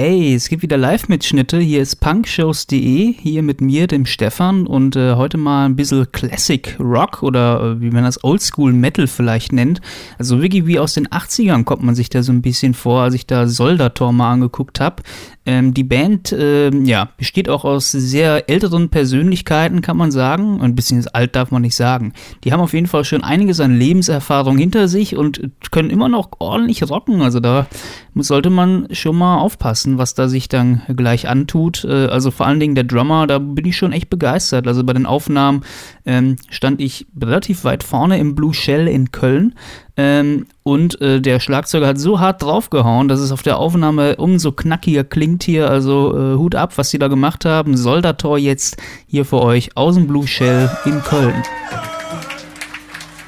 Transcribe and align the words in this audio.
Hey, 0.00 0.32
es 0.32 0.48
gibt 0.48 0.62
wieder 0.62 0.76
Live-Mitschnitte. 0.76 1.58
Hier 1.58 1.82
ist 1.82 1.96
punkshows.de, 1.96 3.14
hier 3.14 3.42
mit 3.42 3.60
mir, 3.60 3.88
dem 3.88 4.06
Stefan, 4.06 4.64
und 4.64 4.94
äh, 4.94 5.16
heute 5.16 5.38
mal 5.38 5.66
ein 5.66 5.74
bisschen 5.74 6.12
Classic 6.12 6.76
Rock 6.78 7.24
oder 7.24 7.72
äh, 7.72 7.80
wie 7.80 7.90
man 7.90 8.04
das 8.04 8.22
Oldschool 8.22 8.72
Metal 8.72 9.08
vielleicht 9.08 9.52
nennt. 9.52 9.80
Also 10.16 10.40
wirklich 10.40 10.66
wie 10.66 10.78
aus 10.78 10.94
den 10.94 11.08
80ern 11.08 11.64
kommt 11.64 11.82
man 11.82 11.96
sich 11.96 12.10
da 12.10 12.22
so 12.22 12.30
ein 12.30 12.42
bisschen 12.42 12.74
vor, 12.74 13.02
als 13.02 13.14
ich 13.14 13.26
da 13.26 13.48
Soldator 13.48 14.12
mal 14.12 14.30
angeguckt 14.30 14.78
habe. 14.78 15.02
Ähm, 15.48 15.72
die 15.72 15.82
Band, 15.82 16.30
äh, 16.30 16.68
ja, 16.84 17.08
besteht 17.16 17.48
auch 17.48 17.64
aus 17.64 17.90
sehr 17.90 18.50
älteren 18.50 18.90
Persönlichkeiten, 18.90 19.80
kann 19.80 19.96
man 19.96 20.10
sagen. 20.10 20.60
Ein 20.60 20.74
bisschen 20.74 21.06
alt 21.14 21.34
darf 21.34 21.50
man 21.50 21.62
nicht 21.62 21.74
sagen. 21.74 22.12
Die 22.44 22.52
haben 22.52 22.60
auf 22.60 22.74
jeden 22.74 22.86
Fall 22.86 23.06
schon 23.06 23.24
einiges 23.24 23.58
an 23.58 23.74
Lebenserfahrung 23.74 24.58
hinter 24.58 24.88
sich 24.88 25.16
und 25.16 25.40
können 25.70 25.88
immer 25.88 26.10
noch 26.10 26.32
ordentlich 26.38 26.82
rocken. 26.90 27.22
Also 27.22 27.40
da 27.40 27.66
sollte 28.14 28.50
man 28.50 28.88
schon 28.92 29.16
mal 29.16 29.38
aufpassen, 29.38 29.87
was 29.96 30.12
da 30.12 30.28
sich 30.28 30.48
dann 30.48 30.82
gleich 30.94 31.28
antut. 31.28 31.84
Äh, 31.84 32.06
also 32.06 32.30
vor 32.30 32.46
allen 32.46 32.60
Dingen 32.60 32.74
der 32.74 32.84
Drummer, 32.84 33.26
da 33.26 33.38
bin 33.38 33.64
ich 33.64 33.76
schon 33.76 33.92
echt 33.92 34.10
begeistert. 34.10 34.66
Also 34.66 34.84
bei 34.84 34.92
den 34.92 35.06
Aufnahmen 35.06 35.62
ähm, 36.04 36.36
stand 36.50 36.80
ich 36.80 37.06
relativ 37.18 37.64
weit 37.64 37.82
vorne 37.82 38.18
im 38.18 38.34
Blue 38.34 38.52
Shell 38.52 38.88
in 38.88 39.12
Köln. 39.12 39.54
Ähm, 39.96 40.46
und 40.62 41.00
äh, 41.00 41.20
der 41.20 41.40
Schlagzeuger 41.40 41.86
hat 41.86 41.98
so 41.98 42.20
hart 42.20 42.42
draufgehauen, 42.42 43.08
dass 43.08 43.20
es 43.20 43.32
auf 43.32 43.42
der 43.42 43.58
Aufnahme 43.58 44.16
umso 44.16 44.52
knackiger 44.52 45.04
klingt 45.04 45.44
hier. 45.44 45.70
Also 45.70 46.16
äh, 46.16 46.36
Hut 46.36 46.54
ab, 46.54 46.76
was 46.76 46.90
sie 46.90 46.98
da 46.98 47.08
gemacht 47.08 47.44
haben. 47.44 47.76
Soldator 47.76 48.36
jetzt 48.36 48.76
hier 49.06 49.24
für 49.24 49.40
euch 49.40 49.76
aus 49.76 49.94
dem 49.94 50.06
Blue 50.06 50.26
Shell 50.26 50.70
in 50.84 51.02
Köln. 51.02 51.42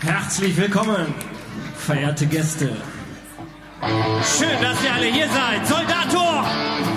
Herzlich 0.01 0.57
willkommen, 0.57 1.15
verehrte 1.77 2.27
Gäste. 2.27 2.71
Schön, 3.83 4.61
dass 4.61 4.83
ihr 4.85 4.93
alle 4.93 5.07
hier 5.07 5.29
seid. 5.29 5.67
Soldator! 5.67 6.45
Es 6.83 6.90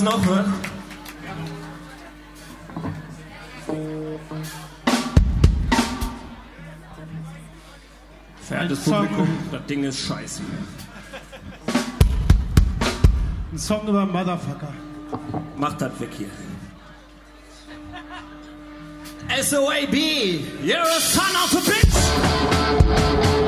es 0.00 0.04
noch 0.04 0.26
wird. 0.26 0.46
Verehrtes 8.42 8.80
Publikum, 8.80 9.28
das 9.52 9.66
Ding 9.66 9.84
ist 9.84 10.00
scheiße. 10.06 10.42
Ein 13.52 13.58
Song 13.58 13.86
über 13.86 14.06
Motherfucker. 14.06 14.72
Mach 15.56 15.74
das 15.74 16.00
weg 16.00 16.10
hier. 16.16 16.30
SOAB, 19.42 19.94
you're 20.64 20.80
a 20.80 21.00
son 21.00 21.36
of 21.36 21.54
a 21.54 21.60
bitch! 21.70 23.39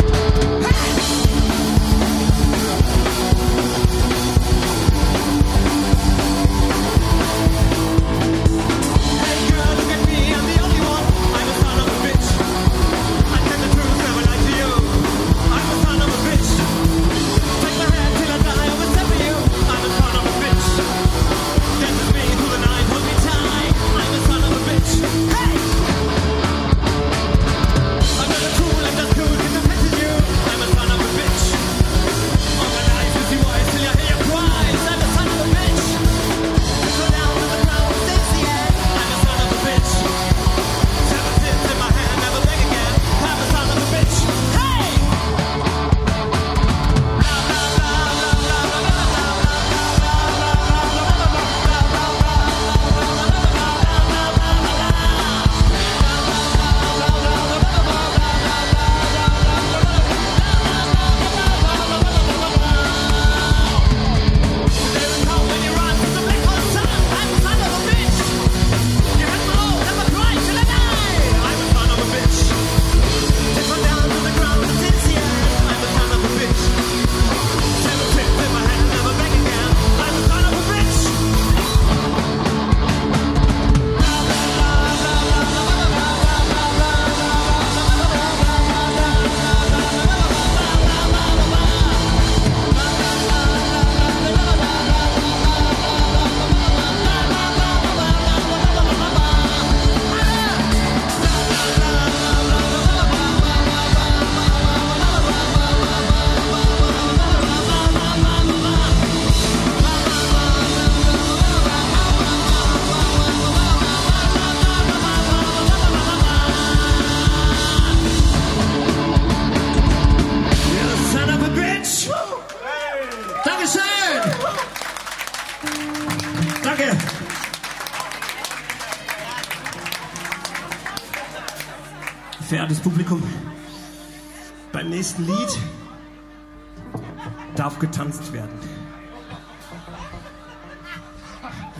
getanzt 138.13 138.33
werden. 138.33 138.59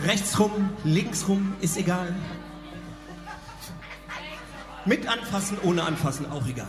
Rechtsrum, 0.05 0.69
linksrum, 0.83 1.53
ist 1.61 1.77
egal. 1.77 2.13
Mit 4.85 5.07
anfassen, 5.07 5.57
ohne 5.63 5.83
anfassen, 5.83 6.29
auch 6.29 6.45
egal. 6.47 6.67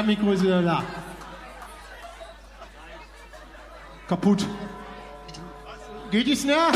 euer 0.00 0.06
Mikro 0.06 0.32
ist 0.32 0.42
wieder 0.42 0.62
da. 0.62 0.82
Kaputt. 4.08 4.46
Geht 6.10 6.26
die 6.26 6.34
Snare? 6.34 6.72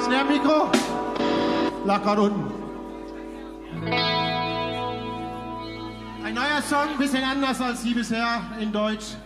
Snare-Mikro? 0.00 0.70
Lag 1.84 2.02
gerade 2.02 2.22
unten. 2.22 2.52
Ein 6.24 6.34
neuer 6.34 6.62
Song, 6.62 6.88
ein 6.92 6.98
bisschen 6.98 7.24
anders 7.24 7.60
als 7.60 7.82
die 7.82 7.94
bisher 7.94 8.40
in 8.60 8.72
Deutsch. 8.72 9.16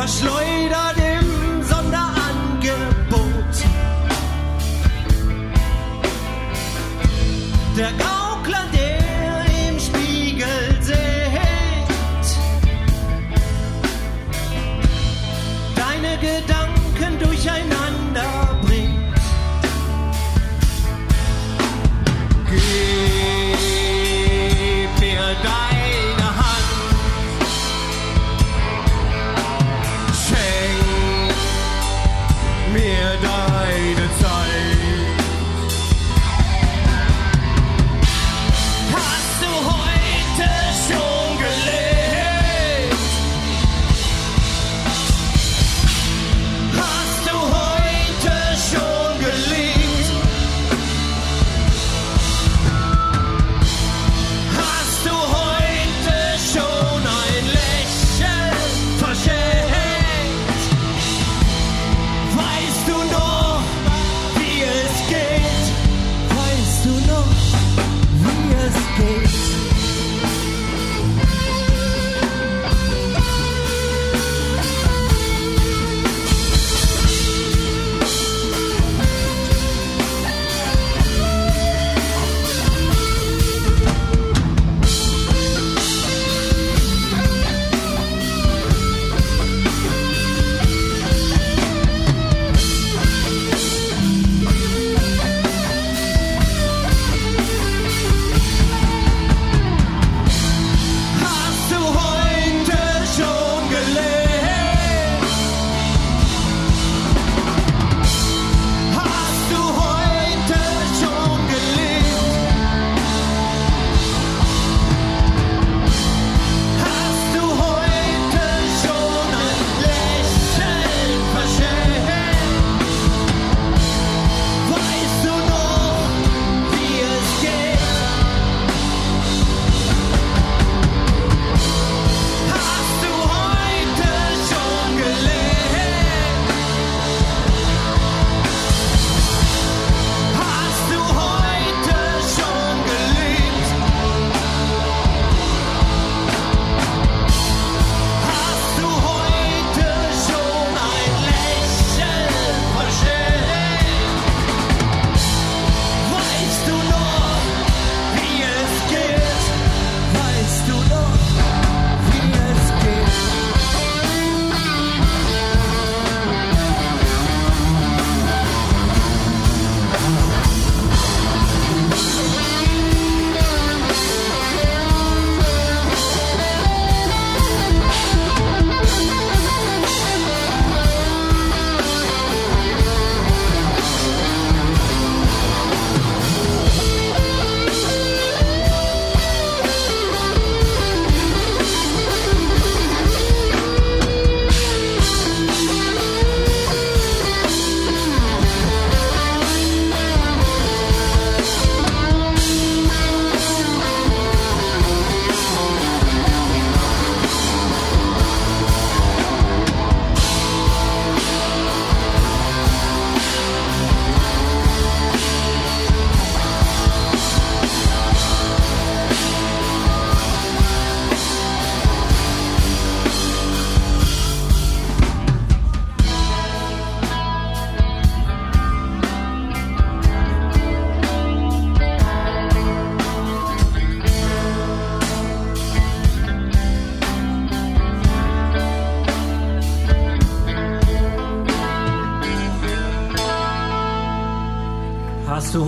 Verschleudert 0.00 0.99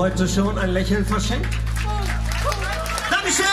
heute 0.02 0.26
schon 0.26 0.58
ein 0.58 0.70
Lächeln 0.70 1.06
verschenkt? 1.06 1.54
Dankeschön! 3.08 3.46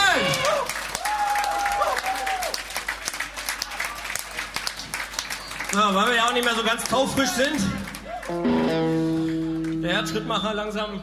Ja, 5.72 5.94
weil 5.94 6.06
wir 6.08 6.16
ja 6.16 6.24
auch 6.26 6.32
nicht 6.32 6.44
mehr 6.44 6.56
so 6.56 6.64
ganz 6.64 6.82
taufrisch 6.82 7.30
sind, 7.30 7.60
der 9.80 9.92
Herzschrittmacher 9.92 10.52
langsam 10.54 11.00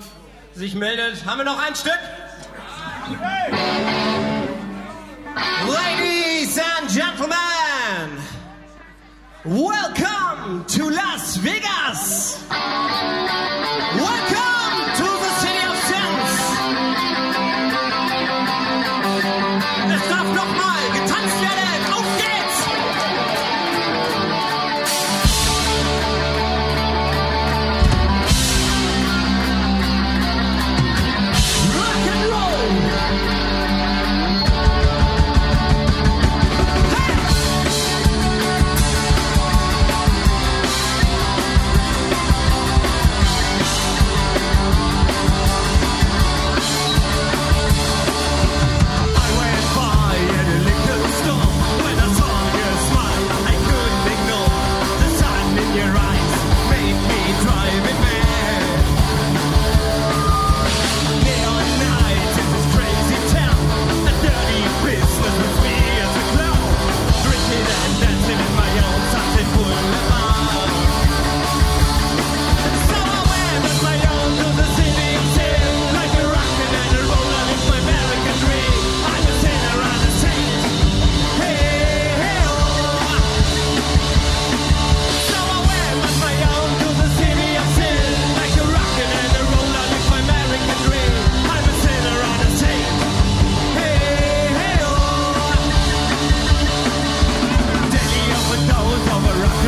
sich 0.54 0.76
meldet. 0.76 1.26
Haben 1.26 1.38
wir 1.38 1.46
noch 1.46 1.66
ein 1.66 1.74
Stück? 1.76 1.98
Ladies 5.66 6.60
and 6.60 6.90
Gentlemen, 6.94 8.18
welcome 9.46 10.66
to 10.68 10.90
Las 10.90 11.42
Vegas! 11.42 12.38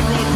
roll. 0.08 0.29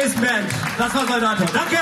Journalistenband. 0.00 0.48
Das 0.78 0.94
war 0.94 1.06
Soldator. 1.06 1.46
Danke! 1.52 1.76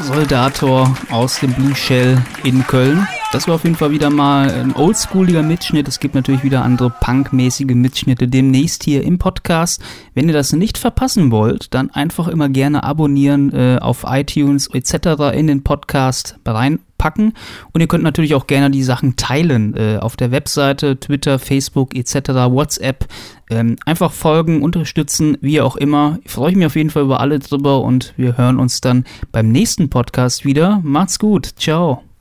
Soldator 0.00 0.96
aus 1.10 1.38
dem 1.38 1.52
Blue 1.52 1.74
Shell 1.76 2.20
in 2.42 2.66
Köln. 2.66 3.06
Das 3.30 3.46
war 3.46 3.54
auf 3.54 3.62
jeden 3.62 3.76
Fall 3.76 3.92
wieder 3.92 4.10
mal 4.10 4.50
ein 4.50 4.74
oldschooliger 4.74 5.42
Mitschnitt. 5.42 5.86
Es 5.86 6.00
gibt 6.00 6.16
natürlich 6.16 6.42
wieder 6.42 6.64
andere 6.64 6.90
punkmäßige 6.90 7.74
Mitschnitte 7.74 8.26
demnächst 8.26 8.82
hier 8.82 9.04
im 9.04 9.18
Podcast. 9.18 9.80
Wenn 10.14 10.26
ihr 10.26 10.34
das 10.34 10.52
nicht 10.52 10.78
verpassen 10.78 11.30
wollt, 11.30 11.72
dann 11.74 11.90
einfach 11.90 12.26
immer 12.26 12.48
gerne 12.48 12.82
abonnieren 12.82 13.52
äh, 13.52 13.78
auf 13.80 14.04
iTunes 14.08 14.68
etc. 14.72 15.32
in 15.32 15.46
den 15.46 15.62
Podcast 15.62 16.38
rein 16.44 16.80
reinpacken. 17.04 17.34
Und 17.72 17.80
ihr 17.80 17.86
könnt 17.86 18.04
natürlich 18.04 18.34
auch 18.34 18.46
gerne 18.46 18.70
die 18.70 18.82
Sachen 18.82 19.16
teilen 19.16 19.76
äh, 19.76 19.98
auf 20.00 20.16
der 20.16 20.30
Webseite, 20.30 20.98
Twitter, 20.98 21.38
Facebook 21.38 21.94
etc., 21.94 22.14
WhatsApp. 22.50 23.06
Ähm, 23.50 23.76
einfach 23.84 24.12
folgen, 24.12 24.62
unterstützen, 24.62 25.36
wie 25.40 25.60
auch 25.60 25.76
immer. 25.76 26.18
Ich 26.24 26.30
freue 26.30 26.56
mich 26.56 26.66
auf 26.66 26.76
jeden 26.76 26.90
Fall 26.90 27.02
über 27.02 27.20
alle 27.20 27.38
drüber 27.38 27.82
und 27.82 28.14
wir 28.16 28.38
hören 28.38 28.58
uns 28.58 28.80
dann 28.80 29.04
beim 29.32 29.52
nächsten 29.52 29.90
Podcast 29.90 30.44
wieder. 30.44 30.80
Macht's 30.82 31.18
gut. 31.18 31.50
Ciao. 31.58 32.13